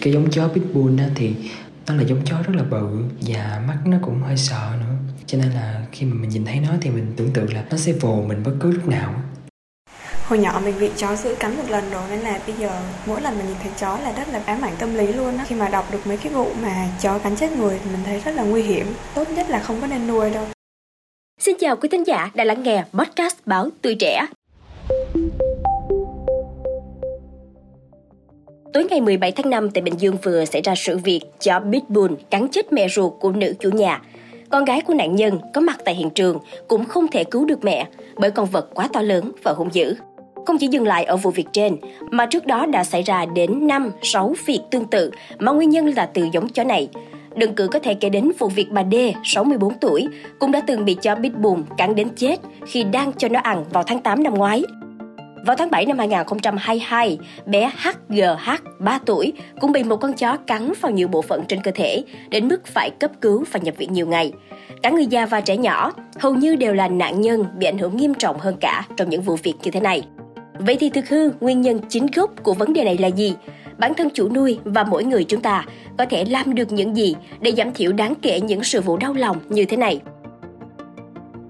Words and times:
cái 0.00 0.12
giống 0.12 0.30
chó 0.30 0.48
pitbull 0.48 1.00
á 1.00 1.08
thì 1.14 1.34
nó 1.86 1.94
là 1.94 2.02
giống 2.02 2.24
chó 2.24 2.36
rất 2.42 2.52
là 2.56 2.62
bự 2.62 2.86
và 3.20 3.62
mắt 3.68 3.78
nó 3.86 3.96
cũng 4.02 4.22
hơi 4.22 4.36
sợ 4.36 4.70
nữa. 4.80 4.94
Cho 5.26 5.38
nên 5.38 5.50
là 5.50 5.86
khi 5.92 6.06
mà 6.06 6.14
mình 6.14 6.30
nhìn 6.30 6.44
thấy 6.44 6.60
nó 6.60 6.72
thì 6.80 6.90
mình 6.90 7.12
tưởng 7.16 7.32
tượng 7.32 7.54
là 7.54 7.64
nó 7.70 7.76
sẽ 7.76 7.92
vồ 7.92 8.24
mình 8.28 8.42
bất 8.44 8.52
cứ 8.60 8.70
lúc 8.70 8.88
nào. 8.88 9.14
Hồi 10.26 10.38
nhỏ 10.38 10.60
mình 10.64 10.74
bị 10.80 10.90
chó 10.96 11.16
giữ 11.16 11.34
cắn 11.34 11.56
một 11.56 11.62
lần 11.68 11.90
rồi 11.90 12.02
nên 12.10 12.20
là 12.20 12.40
bây 12.46 12.56
giờ 12.56 12.82
mỗi 13.06 13.20
lần 13.20 13.38
mình 13.38 13.46
nhìn 13.46 13.56
thấy 13.62 13.72
chó 13.78 13.98
là 13.98 14.12
rất 14.12 14.28
là 14.28 14.42
ám 14.46 14.64
ảnh 14.64 14.74
tâm 14.78 14.94
lý 14.94 15.12
luôn 15.12 15.36
á. 15.36 15.44
Khi 15.48 15.54
mà 15.54 15.68
đọc 15.68 15.92
được 15.92 16.06
mấy 16.06 16.16
cái 16.16 16.32
vụ 16.32 16.46
mà 16.62 16.88
chó 17.00 17.18
cắn 17.18 17.36
chết 17.36 17.52
người 17.52 17.78
thì 17.84 17.90
mình 17.90 18.00
thấy 18.04 18.20
rất 18.20 18.34
là 18.34 18.42
nguy 18.42 18.62
hiểm. 18.62 18.86
Tốt 19.14 19.30
nhất 19.30 19.50
là 19.50 19.58
không 19.58 19.80
có 19.80 19.86
nên 19.86 20.06
nuôi 20.06 20.30
đâu. 20.30 20.44
Xin 21.40 21.56
chào 21.60 21.76
quý 21.76 21.88
thính 21.88 22.06
giả 22.06 22.30
đã 22.34 22.44
lắng 22.44 22.62
nghe 22.62 22.84
podcast 22.92 23.36
báo 23.46 23.68
Tuổi 23.82 23.94
Trẻ. 23.94 24.26
Tối 28.72 28.84
ngày 28.90 29.00
17 29.00 29.32
tháng 29.32 29.50
5 29.50 29.70
tại 29.70 29.82
Bình 29.82 29.94
Dương 29.98 30.16
vừa 30.22 30.44
xảy 30.44 30.62
ra 30.62 30.74
sự 30.74 30.98
việc 30.98 31.20
chó 31.40 31.60
Pitbull 31.72 32.14
cắn 32.30 32.48
chết 32.48 32.72
mẹ 32.72 32.88
ruột 32.88 33.12
của 33.20 33.32
nữ 33.32 33.54
chủ 33.60 33.70
nhà. 33.70 34.02
Con 34.50 34.64
gái 34.64 34.80
của 34.80 34.94
nạn 34.94 35.16
nhân 35.16 35.38
có 35.54 35.60
mặt 35.60 35.78
tại 35.84 35.94
hiện 35.94 36.10
trường 36.10 36.38
cũng 36.68 36.84
không 36.84 37.08
thể 37.08 37.24
cứu 37.24 37.44
được 37.44 37.64
mẹ 37.64 37.86
bởi 38.16 38.30
con 38.30 38.46
vật 38.46 38.68
quá 38.74 38.88
to 38.92 39.02
lớn 39.02 39.32
và 39.42 39.52
hung 39.52 39.68
dữ. 39.72 39.94
Không 40.46 40.58
chỉ 40.58 40.66
dừng 40.66 40.86
lại 40.86 41.04
ở 41.04 41.16
vụ 41.16 41.30
việc 41.30 41.46
trên, 41.52 41.76
mà 42.10 42.26
trước 42.26 42.46
đó 42.46 42.66
đã 42.66 42.84
xảy 42.84 43.02
ra 43.02 43.26
đến 43.34 43.66
5, 43.66 43.90
6 44.02 44.34
việc 44.46 44.60
tương 44.70 44.84
tự 44.84 45.10
mà 45.38 45.52
nguyên 45.52 45.70
nhân 45.70 45.86
là 45.96 46.06
từ 46.06 46.26
giống 46.32 46.48
chó 46.48 46.64
này. 46.64 46.88
Đừng 47.36 47.54
cử 47.54 47.68
có 47.68 47.78
thể 47.78 47.94
kể 47.94 48.08
đến 48.08 48.30
vụ 48.38 48.48
việc 48.48 48.66
bà 48.70 48.84
D, 48.92 48.94
64 49.24 49.74
tuổi, 49.74 50.08
cũng 50.38 50.52
đã 50.52 50.60
từng 50.66 50.84
bị 50.84 50.94
chó 50.94 51.14
Pitbull 51.14 51.62
cắn 51.76 51.94
đến 51.94 52.08
chết 52.16 52.36
khi 52.66 52.84
đang 52.84 53.12
cho 53.12 53.28
nó 53.28 53.40
ăn 53.40 53.64
vào 53.72 53.82
tháng 53.82 54.00
8 54.00 54.22
năm 54.22 54.34
ngoái. 54.34 54.64
Vào 55.48 55.56
tháng 55.56 55.70
7 55.70 55.86
năm 55.86 55.98
2022, 55.98 57.18
bé 57.46 57.70
HGH, 57.82 58.50
3 58.78 58.98
tuổi, 59.06 59.32
cũng 59.60 59.72
bị 59.72 59.82
một 59.82 59.96
con 59.96 60.12
chó 60.12 60.36
cắn 60.36 60.72
vào 60.80 60.92
nhiều 60.92 61.08
bộ 61.08 61.22
phận 61.22 61.44
trên 61.48 61.62
cơ 61.62 61.70
thể, 61.74 62.02
đến 62.30 62.48
mức 62.48 62.66
phải 62.66 62.90
cấp 62.90 63.10
cứu 63.20 63.44
và 63.52 63.60
nhập 63.62 63.74
viện 63.78 63.92
nhiều 63.92 64.06
ngày. 64.06 64.32
Cả 64.82 64.90
người 64.90 65.06
già 65.06 65.26
và 65.26 65.40
trẻ 65.40 65.56
nhỏ 65.56 65.92
hầu 66.18 66.34
như 66.34 66.56
đều 66.56 66.74
là 66.74 66.88
nạn 66.88 67.20
nhân 67.20 67.44
bị 67.58 67.66
ảnh 67.66 67.78
hưởng 67.78 67.96
nghiêm 67.96 68.14
trọng 68.14 68.38
hơn 68.38 68.56
cả 68.60 68.86
trong 68.96 69.10
những 69.10 69.22
vụ 69.22 69.36
việc 69.42 69.54
như 69.62 69.70
thế 69.70 69.80
này. 69.80 70.02
Vậy 70.58 70.76
thì 70.80 70.90
thực 70.90 71.08
hư, 71.08 71.30
nguyên 71.40 71.60
nhân 71.60 71.80
chính 71.88 72.06
gốc 72.14 72.30
của 72.42 72.54
vấn 72.54 72.72
đề 72.72 72.84
này 72.84 72.98
là 72.98 73.08
gì? 73.08 73.34
Bản 73.78 73.94
thân 73.94 74.08
chủ 74.14 74.28
nuôi 74.28 74.58
và 74.64 74.84
mỗi 74.84 75.04
người 75.04 75.24
chúng 75.24 75.40
ta 75.40 75.64
có 75.98 76.06
thể 76.06 76.24
làm 76.24 76.54
được 76.54 76.72
những 76.72 76.96
gì 76.96 77.14
để 77.40 77.52
giảm 77.56 77.72
thiểu 77.72 77.92
đáng 77.92 78.14
kể 78.22 78.40
những 78.40 78.64
sự 78.64 78.80
vụ 78.80 78.96
đau 78.96 79.14
lòng 79.14 79.36
như 79.48 79.64
thế 79.64 79.76
này? 79.76 80.00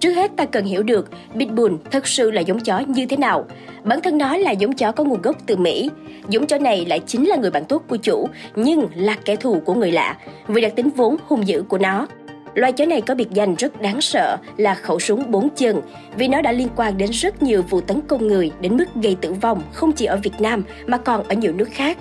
Trước 0.00 0.10
hết 0.10 0.30
ta 0.36 0.44
cần 0.44 0.64
hiểu 0.64 0.82
được 0.82 1.10
Pitbull 1.38 1.74
thật 1.90 2.06
sự 2.06 2.30
là 2.30 2.40
giống 2.40 2.60
chó 2.60 2.78
như 2.78 3.06
thế 3.06 3.16
nào. 3.16 3.44
Bản 3.84 4.00
thân 4.00 4.18
nó 4.18 4.36
là 4.36 4.50
giống 4.50 4.72
chó 4.72 4.92
có 4.92 5.04
nguồn 5.04 5.22
gốc 5.22 5.36
từ 5.46 5.56
Mỹ. 5.56 5.90
Giống 6.28 6.46
chó 6.46 6.58
này 6.58 6.84
lại 6.84 7.00
chính 7.06 7.28
là 7.28 7.36
người 7.36 7.50
bạn 7.50 7.64
tốt 7.64 7.82
của 7.88 7.96
chủ, 7.96 8.28
nhưng 8.56 8.86
là 8.94 9.16
kẻ 9.24 9.36
thù 9.36 9.60
của 9.60 9.74
người 9.74 9.92
lạ, 9.92 10.16
vì 10.48 10.60
đặc 10.60 10.72
tính 10.76 10.88
vốn 10.96 11.16
hung 11.26 11.48
dữ 11.48 11.62
của 11.68 11.78
nó. 11.78 12.06
Loài 12.54 12.72
chó 12.72 12.84
này 12.84 13.00
có 13.00 13.14
biệt 13.14 13.30
danh 13.30 13.54
rất 13.54 13.80
đáng 13.80 14.00
sợ 14.00 14.36
là 14.56 14.74
khẩu 14.74 14.98
súng 14.98 15.30
bốn 15.30 15.48
chân 15.56 15.80
vì 16.16 16.28
nó 16.28 16.40
đã 16.40 16.52
liên 16.52 16.68
quan 16.76 16.98
đến 16.98 17.10
rất 17.10 17.42
nhiều 17.42 17.62
vụ 17.62 17.80
tấn 17.80 18.00
công 18.00 18.26
người 18.26 18.50
đến 18.60 18.76
mức 18.76 18.84
gây 19.02 19.16
tử 19.20 19.32
vong 19.32 19.62
không 19.72 19.92
chỉ 19.92 20.06
ở 20.06 20.16
Việt 20.16 20.40
Nam 20.40 20.62
mà 20.86 20.98
còn 20.98 21.28
ở 21.28 21.34
nhiều 21.34 21.52
nước 21.52 21.68
khác. 21.72 21.98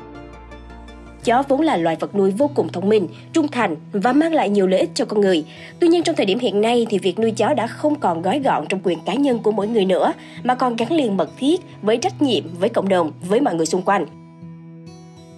Chó 1.28 1.44
vốn 1.48 1.62
là 1.62 1.78
loài 1.78 1.96
vật 2.00 2.16
nuôi 2.16 2.32
vô 2.32 2.50
cùng 2.56 2.70
thông 2.70 2.90
minh, 2.90 3.08
trung 3.34 3.48
thành 3.48 3.76
và 3.92 4.14
mang 4.14 4.34
lại 4.34 4.50
nhiều 4.50 4.68
lợi 4.68 4.80
ích 4.80 4.90
cho 4.94 5.06
con 5.06 5.22
người. 5.22 5.46
Tuy 5.80 5.88
nhiên 5.88 6.04
trong 6.04 6.16
thời 6.16 6.26
điểm 6.26 6.40
hiện 6.40 6.62
nay 6.62 6.88
thì 6.90 6.98
việc 6.98 7.20
nuôi 7.20 7.32
chó 7.32 7.54
đã 7.54 7.68
không 7.68 8.00
còn 8.00 8.22
gói 8.22 8.40
gọn 8.40 8.66
trong 8.70 8.80
quyền 8.84 9.00
cá 9.06 9.14
nhân 9.14 9.40
của 9.40 9.52
mỗi 9.52 9.68
người 9.68 9.86
nữa, 9.86 10.14
mà 10.44 10.56
còn 10.56 10.76
gắn 10.76 10.92
liền 10.92 11.18
mật 11.18 11.30
thiết 11.38 11.62
với 11.82 11.98
trách 11.98 12.22
nhiệm 12.22 12.44
với 12.60 12.70
cộng 12.70 12.90
đồng, 12.90 13.12
với 13.28 13.42
mọi 13.42 13.56
người 13.56 13.66
xung 13.66 13.82
quanh. 13.82 14.06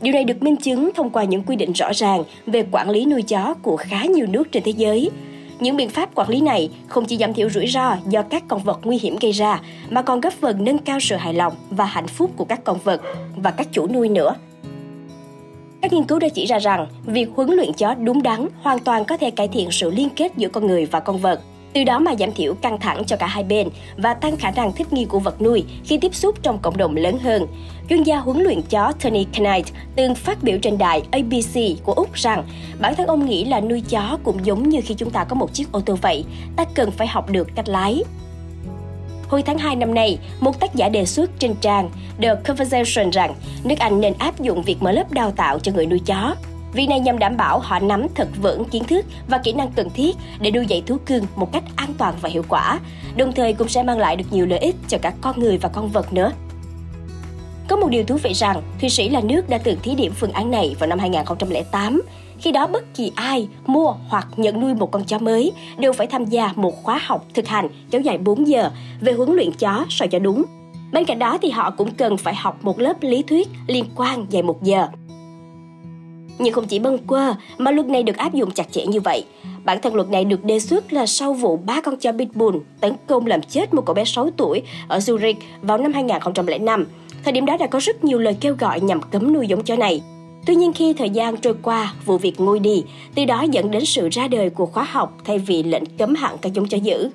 Điều 0.02 0.14
này 0.14 0.24
được 0.24 0.44
minh 0.44 0.56
chứng 0.56 0.90
thông 0.96 1.10
qua 1.10 1.24
những 1.24 1.44
quy 1.44 1.56
định 1.56 1.72
rõ 1.74 1.92
ràng 1.94 2.24
về 2.46 2.66
quản 2.72 2.90
lý 2.90 3.06
nuôi 3.06 3.22
chó 3.22 3.54
của 3.54 3.78
khá 3.78 4.06
nhiều 4.06 4.28
nước 4.30 4.52
trên 4.52 4.64
thế 4.64 4.72
giới. 4.72 5.10
Những 5.60 5.78
biện 5.78 5.90
pháp 5.90 6.16
quản 6.16 6.30
lý 6.30 6.42
này 6.42 6.70
không 6.88 7.06
chỉ 7.06 7.18
giảm 7.18 7.34
thiểu 7.34 7.50
rủi 7.50 7.68
ro 7.68 7.96
do 8.08 8.22
các 8.22 8.44
con 8.48 8.64
vật 8.64 8.80
nguy 8.84 9.00
hiểm 9.02 9.16
gây 9.22 9.32
ra, 9.32 9.62
mà 9.90 10.02
còn 10.02 10.22
góp 10.22 10.34
phần 10.34 10.64
nâng 10.64 10.78
cao 10.78 11.00
sự 11.00 11.16
hài 11.16 11.34
lòng 11.34 11.54
và 11.70 11.86
hạnh 11.86 12.08
phúc 12.08 12.32
của 12.38 12.46
các 12.46 12.64
con 12.64 12.78
vật 12.84 13.02
và 13.36 13.52
các 13.52 13.68
chủ 13.72 13.88
nuôi 13.88 14.10
nữa. 14.10 14.36
Các 15.90 15.96
nghiên 15.96 16.06
cứu 16.06 16.20
đã 16.20 16.28
chỉ 16.30 16.46
ra 16.46 16.60
rằng, 16.60 16.88
việc 17.06 17.30
huấn 17.36 17.50
luyện 17.50 17.74
chó 17.74 17.94
đúng 17.94 18.24
đắn 18.24 18.48
hoàn 18.62 18.80
toàn 18.80 19.06
có 19.06 19.18
thể 19.18 19.32
cải 19.32 19.48
thiện 19.48 19.72
sự 19.72 19.92
liên 19.92 20.10
kết 20.16 20.32
giữa 20.38 20.48
con 20.48 20.68
người 20.68 20.86
và 20.86 21.00
con 21.00 21.18
vật, 21.18 21.42
từ 21.74 21.84
đó 21.84 22.00
mà 22.00 22.16
giảm 22.20 22.32
thiểu 22.32 22.54
căng 22.54 22.80
thẳng 22.80 23.04
cho 23.06 23.16
cả 23.16 23.28
hai 23.28 23.44
bên 23.44 23.70
và 23.98 24.14
tăng 24.14 24.38
khả 24.38 24.52
năng 24.52 24.74
thích 24.74 24.94
nghi 24.94 25.06
của 25.06 25.20
vật 25.20 25.42
nuôi 25.42 25.64
khi 25.84 25.98
tiếp 25.98 26.16
xúc 26.16 26.36
trong 26.44 26.60
cộng 26.60 26.78
đồng 26.78 26.96
lớn 26.96 27.18
hơn. 27.20 27.48
Chuyên 27.90 28.04
gia 28.04 28.18
huấn 28.18 28.44
luyện 28.44 28.62
chó 28.62 28.92
Tony 29.04 29.26
Knight 29.34 29.66
từng 29.96 30.16
phát 30.16 30.44
biểu 30.44 30.58
trên 30.62 30.78
đài 30.78 31.02
ABC 31.12 31.84
của 31.84 31.94
Úc 31.94 32.14
rằng 32.14 32.44
bản 32.80 32.96
thân 32.96 33.08
ông 33.08 33.26
nghĩ 33.26 33.46
là 33.46 33.62
nuôi 33.62 33.84
chó 33.90 34.18
cũng 34.24 34.46
giống 34.46 34.70
như 34.70 34.80
khi 34.84 34.94
chúng 34.94 35.10
ta 35.10 35.24
có 35.24 35.36
một 35.36 35.54
chiếc 35.54 35.72
ô 35.72 35.82
tô 35.86 35.98
vậy, 36.02 36.26
ta 36.56 36.66
cần 36.74 36.92
phải 36.92 37.08
học 37.08 37.32
được 37.32 37.48
cách 37.56 37.70
lái. 37.70 38.04
Hồi 39.30 39.44
tháng 39.44 39.58
2 39.58 39.76
năm 39.76 39.94
nay, 39.94 40.20
một 40.40 40.60
tác 40.60 40.76
giả 40.76 40.90
đề 40.90 41.06
xuất 41.06 41.40
trên 41.40 41.56
trang 41.62 41.90
The 42.22 42.36
Conversation 42.36 43.10
rằng 43.10 43.36
nước 43.64 43.76
Anh 43.80 44.02
nên 44.02 44.14
áp 44.18 44.40
dụng 44.40 44.64
việc 44.64 44.78
mở 44.82 44.92
lớp 44.92 45.12
đào 45.12 45.32
tạo 45.32 45.60
cho 45.60 45.72
người 45.72 45.86
nuôi 45.86 46.00
chó. 46.06 46.36
Vì 46.74 46.88
này 46.88 47.00
nhằm 47.00 47.20
đảm 47.20 47.38
bảo 47.38 47.60
họ 47.60 47.80
nắm 47.80 48.08
thật 48.16 48.28
vững 48.42 48.66
kiến 48.66 48.84
thức 48.84 49.06
và 49.28 49.38
kỹ 49.38 49.54
năng 49.54 49.72
cần 49.72 49.90
thiết 49.90 50.16
để 50.40 50.52
nuôi 50.52 50.66
dạy 50.66 50.84
thú 50.86 50.98
cưng 51.06 51.26
một 51.36 51.52
cách 51.52 51.64
an 51.76 51.94
toàn 51.98 52.16
và 52.22 52.30
hiệu 52.30 52.44
quả, 52.50 52.80
đồng 53.16 53.32
thời 53.34 53.54
cũng 53.54 53.68
sẽ 53.68 53.84
mang 53.84 54.00
lại 54.00 54.16
được 54.16 54.26
nhiều 54.32 54.46
lợi 54.46 54.60
ích 54.60 54.76
cho 54.88 54.98
cả 55.02 55.14
con 55.22 55.40
người 55.40 55.58
và 55.58 55.70
con 55.70 55.90
vật 55.90 56.14
nữa. 56.14 56.32
Có 57.68 57.76
một 57.76 57.88
điều 57.90 58.04
thú 58.04 58.18
vị 58.24 58.34
rằng, 58.34 58.62
Thụy 58.82 58.90
Sĩ 58.90 59.10
là 59.10 59.22
nước 59.22 59.50
đã 59.50 59.58
từng 59.58 59.80
thí 59.84 59.96
điểm 59.96 60.14
phương 60.16 60.32
án 60.32 60.52
này 60.52 60.76
vào 60.80 60.88
năm 60.88 61.00
2008. 61.00 62.02
Khi 62.42 62.52
đó 62.52 62.68
bất 62.68 62.96
kỳ 62.96 63.12
ai, 63.16 63.48
mua 63.66 63.94
hoặc 64.08 64.28
nhận 64.38 64.60
nuôi 64.60 64.74
một 64.74 64.92
con 64.92 65.04
chó 65.04 65.20
mới 65.20 65.52
đều 65.78 65.94
phải 65.94 66.08
tham 66.08 66.26
gia 66.26 66.54
một 66.56 66.84
khóa 66.84 67.00
học 67.04 67.26
thực 67.34 67.48
hành 67.48 67.68
kéo 67.92 68.02
dài 68.02 68.18
4 68.18 68.48
giờ 68.48 68.72
về 69.02 69.14
huấn 69.14 69.34
luyện 69.34 69.52
chó 69.60 69.86
sao 69.90 70.08
cho 70.08 70.20
đúng. 70.20 70.46
Bên 70.92 71.06
cạnh 71.06 71.20
đó 71.20 71.38
thì 71.42 71.50
họ 71.50 71.72
cũng 71.72 71.92
cần 71.92 72.18
phải 72.18 72.36
học 72.36 72.60
một 72.62 72.80
lớp 72.80 72.94
lý 73.02 73.24
thuyết 73.24 73.48
liên 73.68 73.86
quan 73.96 74.26
dài 74.30 74.44
một 74.44 74.64
giờ. 74.64 74.88
Nhưng 76.40 76.54
không 76.54 76.66
chỉ 76.66 76.80
bâng 76.80 76.98
quơ 76.98 77.34
mà 77.58 77.72
luật 77.72 77.88
này 77.88 78.04
được 78.04 78.18
áp 78.18 78.34
dụng 78.34 78.52
chặt 78.52 78.72
chẽ 78.72 78.86
như 78.86 79.00
vậy. 79.00 79.26
Bản 79.64 79.82
thân 79.82 79.96
luật 79.96 80.10
này 80.10 80.26
được 80.26 80.44
đề 80.44 80.60
xuất 80.60 80.94
là 80.94 81.06
sau 81.06 81.34
vụ 81.34 81.58
ba 81.58 81.82
con 81.82 81.98
chó 81.98 82.12
Pitbull 82.12 82.58
tấn 82.80 82.94
công 83.08 83.26
làm 83.26 83.42
chết 83.42 83.74
một 83.74 83.86
cậu 83.86 83.94
bé 83.94 84.06
6 84.06 84.30
tuổi 84.38 84.62
ở 84.88 84.98
Zurich 84.98 85.36
vào 85.62 85.78
năm 85.78 85.94
2005. 85.94 86.86
Thời 87.24 87.34
điểm 87.34 87.46
đó 87.46 87.58
đã 87.58 87.68
có 87.68 87.80
rất 87.80 88.04
nhiều 88.04 88.20
lời 88.20 88.38
kêu 88.42 88.56
gọi 88.60 88.82
nhằm 88.82 89.02
cấm 89.02 89.34
nuôi 89.34 89.48
giống 89.48 89.64
chó 89.64 89.76
này. 89.76 90.02
Tuy 90.46 90.56
nhiên 90.56 90.74
khi 90.74 90.94
thời 90.94 91.10
gian 91.10 91.38
trôi 91.38 91.56
qua, 91.62 91.94
vụ 92.06 92.18
việc 92.18 92.40
nguôi 92.40 92.60
đi, 92.60 92.84
từ 93.16 93.26
đó 93.26 93.46
dẫn 93.52 93.72
đến 93.72 93.86
sự 93.86 94.10
ra 94.12 94.28
đời 94.28 94.50
của 94.50 94.66
khóa 94.66 94.84
học 94.84 95.18
thay 95.26 95.40
vì 95.40 95.64
lệnh 95.64 95.84
cấm 95.98 96.16
hẳn 96.16 96.38
các 96.42 96.54
giống 96.54 96.68
chó 96.68 96.78
dữ. 96.78 97.10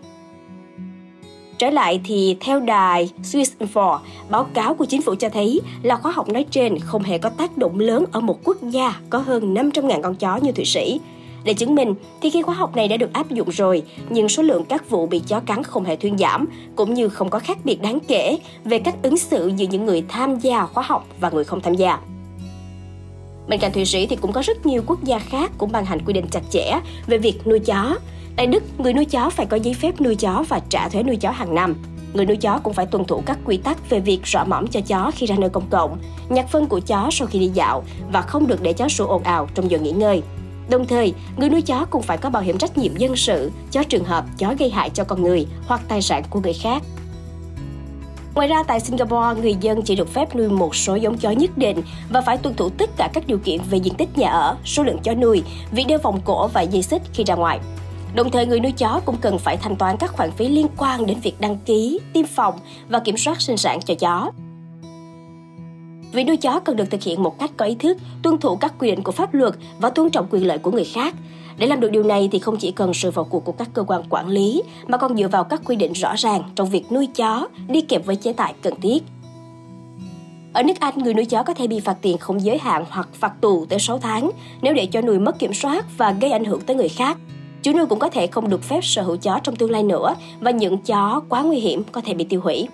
Trở 1.58 1.70
lại 1.70 2.00
thì 2.04 2.36
theo 2.40 2.60
đài 2.60 3.10
Swiss 3.22 3.50
Info, 3.58 3.98
báo 4.30 4.44
cáo 4.44 4.74
của 4.74 4.84
chính 4.84 5.02
phủ 5.02 5.14
cho 5.14 5.28
thấy 5.28 5.60
là 5.82 5.96
khóa 5.96 6.12
học 6.12 6.28
nói 6.28 6.44
trên 6.50 6.78
không 6.78 7.02
hề 7.02 7.18
có 7.18 7.28
tác 7.28 7.58
động 7.58 7.78
lớn 7.78 8.04
ở 8.12 8.20
một 8.20 8.38
quốc 8.44 8.56
gia 8.62 9.00
có 9.10 9.18
hơn 9.18 9.54
500.000 9.54 10.02
con 10.02 10.14
chó 10.16 10.36
như 10.36 10.52
Thụy 10.52 10.64
Sĩ. 10.64 11.00
Để 11.44 11.54
chứng 11.54 11.74
minh 11.74 11.94
thì 12.20 12.30
khi 12.30 12.42
khóa 12.42 12.54
học 12.54 12.76
này 12.76 12.88
đã 12.88 12.96
được 12.96 13.12
áp 13.12 13.30
dụng 13.30 13.48
rồi, 13.50 13.82
nhưng 14.08 14.28
số 14.28 14.42
lượng 14.42 14.64
các 14.64 14.91
vụ 14.91 15.06
bị 15.06 15.22
chó 15.26 15.41
cắn 15.41 15.62
không 15.62 15.84
hề 15.84 15.96
thuyên 15.96 16.18
giảm, 16.18 16.46
cũng 16.76 16.94
như 16.94 17.08
không 17.08 17.30
có 17.30 17.38
khác 17.38 17.58
biệt 17.64 17.82
đáng 17.82 17.98
kể 18.08 18.38
về 18.64 18.78
cách 18.78 18.94
ứng 19.02 19.16
xử 19.16 19.52
giữa 19.56 19.66
những 19.70 19.86
người 19.86 20.04
tham 20.08 20.38
gia 20.38 20.66
khóa 20.66 20.84
học 20.86 21.06
và 21.20 21.30
người 21.30 21.44
không 21.44 21.60
tham 21.60 21.74
gia. 21.74 21.98
Bên 23.49 23.60
cạnh 23.60 23.72
Thụy 23.72 23.84
Sĩ 23.84 24.06
thì 24.06 24.16
cũng 24.16 24.32
có 24.32 24.43
rất 24.43 24.66
nhiều 24.66 24.82
quốc 24.87 25.05
gia 25.05 25.19
khác 25.19 25.53
cũng 25.59 25.72
ban 25.72 25.84
hành 25.84 26.05
quy 26.05 26.12
định 26.12 26.27
chặt 26.31 26.43
chẽ 26.50 26.81
về 27.06 27.19
việc 27.19 27.47
nuôi 27.47 27.59
chó. 27.59 27.99
Tại 28.37 28.47
Đức, 28.47 28.62
người 28.78 28.93
nuôi 28.93 29.05
chó 29.05 29.31
phải 29.31 29.47
có 29.47 29.56
giấy 29.56 29.75
phép 29.75 30.00
nuôi 30.00 30.15
chó 30.15 30.44
và 30.49 30.60
trả 30.69 30.88
thuế 30.88 31.03
nuôi 31.03 31.16
chó 31.16 31.31
hàng 31.31 31.54
năm. 31.54 31.75
Người 32.15 32.27
nuôi 32.27 32.37
chó 32.37 32.59
cũng 32.62 32.72
phải 32.72 32.87
tuân 32.87 33.04
thủ 33.04 33.22
các 33.27 33.38
quy 33.44 33.56
tắc 33.56 33.91
về 33.91 34.00
việc 34.00 34.22
rõ 34.25 34.44
mõm 34.44 34.66
cho 34.66 34.81
chó 34.81 35.10
khi 35.15 35.27
ra 35.27 35.37
nơi 35.38 35.50
công 35.50 35.71
cộng, 35.71 35.99
nhặt 36.28 36.47
phân 36.50 36.66
của 36.66 36.81
chó 36.81 37.09
sau 37.12 37.28
khi 37.28 37.38
đi 37.38 37.50
dạo 37.54 37.84
và 38.12 38.22
không 38.22 38.47
được 38.47 38.62
để 38.62 38.72
chó 38.72 38.88
sủa 38.88 39.07
ồn 39.07 39.22
ào 39.22 39.48
trong 39.54 39.71
giờ 39.71 39.78
nghỉ 39.78 39.92
ngơi. 39.92 40.22
Đồng 40.68 40.86
thời, 40.86 41.15
người 41.36 41.48
nuôi 41.48 41.63
chó 41.63 41.84
cũng 41.91 42.03
phải 42.03 42.18
có 42.18 42.30
bảo 42.30 42.42
hiểm 42.42 42.59
trách 42.59 42.78
nhiệm 42.78 42.97
dân 42.97 43.16
sự 43.16 43.51
cho 43.71 43.83
trường 43.83 44.04
hợp 44.04 44.24
chó 44.39 44.54
gây 44.59 44.71
hại 44.71 44.91
cho 44.91 45.04
con 45.04 45.22
người 45.22 45.47
hoặc 45.66 45.80
tài 45.89 46.03
sản 46.03 46.22
của 46.30 46.41
người 46.41 46.53
khác. 46.53 46.83
Ngoài 48.34 48.48
ra 48.48 48.63
tại 48.63 48.81
Singapore, 48.81 49.41
người 49.42 49.54
dân 49.60 49.83
chỉ 49.83 49.97
được 49.97 50.09
phép 50.09 50.36
nuôi 50.36 50.48
một 50.48 50.77
số 50.77 50.95
giống 50.95 51.19
chó 51.19 51.31
nhất 51.31 51.59
định 51.59 51.83
và 52.10 52.21
phải 52.21 52.36
tuân 52.36 52.54
thủ 52.54 52.69
tất 52.69 52.91
cả 52.97 53.09
các 53.13 53.27
điều 53.27 53.39
kiện 53.39 53.60
về 53.71 53.78
diện 53.78 53.95
tích 53.95 54.19
nhà 54.19 54.28
ở, 54.31 54.57
số 54.65 54.83
lượng 54.83 54.98
chó 55.03 55.15
nuôi, 55.15 55.42
việc 55.72 55.84
đeo 55.89 55.98
vòng 55.98 56.21
cổ 56.25 56.48
và 56.48 56.60
dây 56.60 56.83
xích 56.83 57.03
khi 57.13 57.25
ra 57.25 57.34
ngoài. 57.34 57.60
Đồng 58.15 58.31
thời 58.31 58.47
người 58.47 58.60
nuôi 58.60 58.72
chó 58.72 59.01
cũng 59.04 59.16
cần 59.21 59.39
phải 59.39 59.57
thanh 59.57 59.77
toán 59.77 59.97
các 59.97 60.13
khoản 60.13 60.31
phí 60.31 60.48
liên 60.48 60.66
quan 60.77 61.07
đến 61.07 61.19
việc 61.22 61.41
đăng 61.41 61.57
ký, 61.57 62.01
tiêm 62.13 62.27
phòng 62.27 62.54
và 62.89 62.98
kiểm 62.98 63.16
soát 63.16 63.41
sinh 63.41 63.57
sản 63.57 63.81
cho 63.84 63.95
chó. 63.95 64.31
Việc 66.13 66.25
nuôi 66.25 66.37
chó 66.37 66.60
cần 66.60 66.77
được 66.77 66.91
thực 66.91 67.03
hiện 67.03 67.22
một 67.22 67.39
cách 67.39 67.51
có 67.57 67.65
ý 67.65 67.75
thức, 67.75 67.98
tuân 68.22 68.39
thủ 68.39 68.57
các 68.57 68.75
quy 68.78 68.91
định 68.91 69.03
của 69.03 69.13
pháp 69.13 69.34
luật 69.34 69.54
và 69.78 69.91
tôn 69.91 70.10
trọng 70.10 70.27
quyền 70.30 70.47
lợi 70.47 70.59
của 70.59 70.71
người 70.71 70.84
khác. 70.84 71.15
Để 71.59 71.66
làm 71.66 71.80
được 71.80 71.91
điều 71.91 72.03
này 72.03 72.28
thì 72.33 72.39
không 72.39 72.56
chỉ 72.56 72.71
cần 72.71 72.95
sự 72.95 73.10
vào 73.10 73.24
cuộc 73.24 73.45
của 73.45 73.53
các 73.53 73.68
cơ 73.74 73.83
quan 73.83 74.03
quản 74.10 74.28
lý 74.28 74.62
mà 74.86 74.98
còn 74.98 75.16
dựa 75.16 75.28
vào 75.28 75.45
các 75.45 75.60
quy 75.65 75.77
định 75.77 75.92
rõ 75.92 76.15
ràng 76.16 76.42
trong 76.54 76.71
việc 76.71 76.92
nuôi 76.92 77.06
chó 77.06 77.48
đi 77.68 77.80
kèm 77.80 78.03
với 78.03 78.16
chế 78.16 78.33
tài 78.33 78.54
cần 78.62 78.80
thiết. 78.80 79.03
Ở 80.53 80.62
nước 80.62 80.80
Anh, 80.80 80.98
người 80.98 81.15
nuôi 81.15 81.24
chó 81.24 81.42
có 81.42 81.54
thể 81.54 81.66
bị 81.66 81.80
phạt 81.80 81.97
tiền 82.03 82.18
không 82.18 82.42
giới 82.42 82.59
hạn 82.59 82.84
hoặc 82.89 83.09
phạt 83.12 83.41
tù 83.41 83.66
tới 83.66 83.78
6 83.78 83.98
tháng 83.98 84.30
nếu 84.62 84.74
để 84.74 84.86
cho 84.86 85.01
nuôi 85.01 85.18
mất 85.18 85.39
kiểm 85.39 85.54
soát 85.54 85.98
và 85.98 86.12
gây 86.12 86.30
ảnh 86.30 86.45
hưởng 86.45 86.60
tới 86.60 86.77
người 86.77 86.89
khác. 86.89 87.18
Chủ 87.62 87.72
nuôi 87.72 87.86
cũng 87.86 87.98
có 87.98 88.09
thể 88.09 88.27
không 88.27 88.48
được 88.48 88.62
phép 88.62 88.80
sở 88.83 89.03
hữu 89.03 89.16
chó 89.16 89.41
trong 89.42 89.56
tương 89.56 89.71
lai 89.71 89.83
nữa 89.83 90.15
và 90.41 90.51
những 90.51 90.78
chó 90.78 91.22
quá 91.28 91.42
nguy 91.42 91.59
hiểm 91.59 91.83
có 91.92 92.01
thể 92.01 92.15
bị 92.15 92.24
tiêu 92.24 92.41
hủy. 92.41 92.68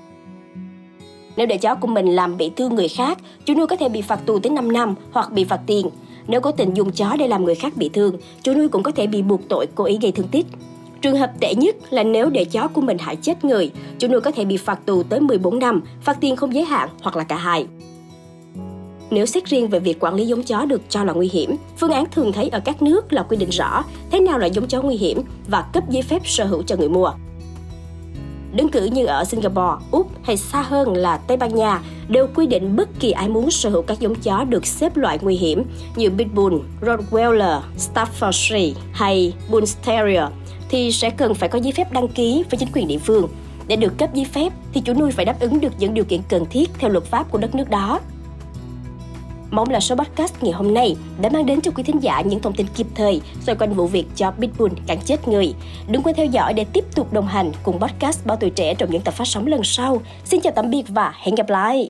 Nếu 1.36 1.46
để 1.46 1.56
chó 1.56 1.74
của 1.74 1.86
mình 1.86 2.06
làm 2.06 2.36
bị 2.36 2.50
thương 2.56 2.74
người 2.74 2.88
khác, 2.88 3.18
chủ 3.44 3.54
nuôi 3.54 3.66
có 3.66 3.76
thể 3.76 3.88
bị 3.88 4.02
phạt 4.02 4.26
tù 4.26 4.38
tới 4.38 4.50
5 4.50 4.72
năm 4.72 4.94
hoặc 5.12 5.32
bị 5.32 5.44
phạt 5.44 5.60
tiền. 5.66 5.86
Nếu 6.30 6.40
có 6.40 6.52
tình 6.52 6.74
dùng 6.74 6.92
chó 6.92 7.16
để 7.18 7.28
làm 7.28 7.44
người 7.44 7.54
khác 7.54 7.72
bị 7.76 7.88
thương, 7.88 8.16
chủ 8.42 8.54
nuôi 8.54 8.68
cũng 8.68 8.82
có 8.82 8.90
thể 8.90 9.06
bị 9.06 9.22
buộc 9.22 9.40
tội 9.48 9.66
cố 9.74 9.84
ý 9.84 9.98
gây 10.02 10.12
thương 10.12 10.28
tích. 10.28 10.46
Trường 11.02 11.16
hợp 11.16 11.30
tệ 11.40 11.54
nhất 11.54 11.76
là 11.90 12.02
nếu 12.02 12.30
để 12.30 12.44
chó 12.44 12.68
của 12.68 12.80
mình 12.80 12.98
hại 12.98 13.16
chết 13.16 13.44
người, 13.44 13.70
chủ 13.98 14.08
nuôi 14.08 14.20
có 14.20 14.30
thể 14.30 14.44
bị 14.44 14.56
phạt 14.56 14.86
tù 14.86 15.02
tới 15.02 15.20
14 15.20 15.58
năm, 15.58 15.82
phạt 16.02 16.18
tiền 16.20 16.36
không 16.36 16.54
giới 16.54 16.64
hạn 16.64 16.88
hoặc 17.02 17.16
là 17.16 17.24
cả 17.24 17.36
hai. 17.36 17.66
Nếu 19.10 19.26
xét 19.26 19.44
riêng 19.44 19.68
về 19.68 19.80
việc 19.80 20.00
quản 20.00 20.14
lý 20.14 20.26
giống 20.26 20.42
chó 20.42 20.64
được 20.64 20.80
cho 20.88 21.04
là 21.04 21.12
nguy 21.12 21.28
hiểm, 21.28 21.56
phương 21.76 21.90
án 21.90 22.04
thường 22.10 22.32
thấy 22.32 22.48
ở 22.48 22.60
các 22.60 22.82
nước 22.82 23.12
là 23.12 23.22
quy 23.22 23.36
định 23.36 23.50
rõ 23.50 23.84
thế 24.10 24.20
nào 24.20 24.38
là 24.38 24.46
giống 24.46 24.68
chó 24.68 24.82
nguy 24.82 24.96
hiểm 24.96 25.22
và 25.48 25.62
cấp 25.72 25.90
giấy 25.90 26.02
phép 26.02 26.22
sở 26.24 26.44
hữu 26.44 26.62
cho 26.62 26.76
người 26.76 26.88
mua. 26.88 27.12
Đơn 28.52 28.68
cử 28.68 28.84
như 28.84 29.06
ở 29.06 29.24
Singapore, 29.24 29.84
Úc 29.90 30.10
hay 30.22 30.36
xa 30.36 30.62
hơn 30.62 30.96
là 30.96 31.16
Tây 31.16 31.36
Ban 31.36 31.54
Nha 31.54 31.80
đều 32.08 32.26
quy 32.34 32.46
định 32.46 32.76
bất 32.76 32.88
kỳ 33.00 33.10
ai 33.10 33.28
muốn 33.28 33.50
sở 33.50 33.70
hữu 33.70 33.82
các 33.82 34.00
giống 34.00 34.14
chó 34.14 34.44
được 34.44 34.66
xếp 34.66 34.96
loại 34.96 35.18
nguy 35.22 35.36
hiểm 35.36 35.64
như 35.96 36.10
Pitbull, 36.10 36.56
Rottweiler, 36.80 37.60
Staffordshire 37.78 38.72
hay 38.92 39.34
Bull 39.50 39.64
Terrier 39.84 40.24
thì 40.68 40.92
sẽ 40.92 41.10
cần 41.10 41.34
phải 41.34 41.48
có 41.48 41.58
giấy 41.58 41.72
phép 41.72 41.92
đăng 41.92 42.08
ký 42.08 42.44
với 42.50 42.58
chính 42.58 42.68
quyền 42.72 42.88
địa 42.88 42.98
phương. 42.98 43.28
Để 43.66 43.76
được 43.76 43.98
cấp 43.98 44.14
giấy 44.14 44.24
phép 44.24 44.52
thì 44.72 44.80
chủ 44.80 44.94
nuôi 44.94 45.10
phải 45.10 45.24
đáp 45.24 45.40
ứng 45.40 45.60
được 45.60 45.72
những 45.78 45.94
điều 45.94 46.04
kiện 46.04 46.20
cần 46.28 46.46
thiết 46.50 46.70
theo 46.78 46.90
luật 46.90 47.04
pháp 47.04 47.30
của 47.30 47.38
đất 47.38 47.54
nước 47.54 47.70
đó. 47.70 48.00
Mong 49.50 49.70
là 49.70 49.80
số 49.80 49.94
podcast 49.96 50.34
ngày 50.42 50.52
hôm 50.52 50.74
nay 50.74 50.96
đã 51.20 51.28
mang 51.32 51.46
đến 51.46 51.60
cho 51.60 51.70
quý 51.70 51.82
thính 51.82 52.02
giả 52.02 52.20
những 52.20 52.40
thông 52.40 52.54
tin 52.54 52.66
kịp 52.76 52.86
thời, 52.94 53.20
xoay 53.40 53.56
quanh 53.56 53.74
vụ 53.74 53.86
việc 53.86 54.04
cho 54.16 54.30
Pitbull 54.30 54.74
cắn 54.86 54.98
chết 55.04 55.28
người. 55.28 55.54
Đừng 55.88 56.02
quên 56.02 56.16
theo 56.16 56.26
dõi 56.26 56.54
để 56.54 56.64
tiếp 56.72 56.84
tục 56.94 57.12
đồng 57.12 57.26
hành 57.26 57.52
cùng 57.62 57.80
podcast 57.80 58.26
Báo 58.26 58.36
Tuổi 58.36 58.50
Trẻ 58.50 58.74
trong 58.74 58.90
những 58.90 59.02
tập 59.02 59.14
phát 59.14 59.24
sóng 59.24 59.46
lần 59.46 59.60
sau. 59.64 60.02
Xin 60.24 60.40
chào 60.40 60.52
tạm 60.56 60.70
biệt 60.70 60.84
và 60.88 61.14
hẹn 61.16 61.34
gặp 61.34 61.50
lại! 61.50 61.89